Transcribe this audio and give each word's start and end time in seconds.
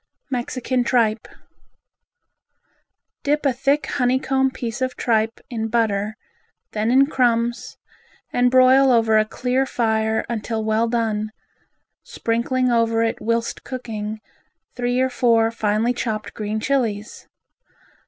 Mexican 0.31 0.83
Tripe 0.83 1.27
Dip 3.21 3.45
a 3.45 3.53
thick 3.53 3.85
honey 3.85 4.17
comb 4.17 4.49
piece 4.49 4.81
of 4.81 4.95
tripe 4.95 5.39
in 5.47 5.67
butter, 5.67 6.15
then 6.71 6.89
in 6.89 7.05
crumbs, 7.05 7.77
and 8.33 8.49
broil 8.49 8.91
over 8.91 9.19
a 9.19 9.25
clear 9.25 9.63
fire 9.67 10.25
until 10.27 10.63
well 10.65 10.87
done, 10.87 11.29
sprinkling 12.01 12.71
over 12.71 13.03
it 13.03 13.21
whilst 13.21 13.63
cooking 13.63 14.19
three 14.73 14.99
or 14.99 15.09
four 15.11 15.51
finely 15.51 15.93
chopped 15.93 16.33
green 16.33 16.59
Chilis. 16.59 17.27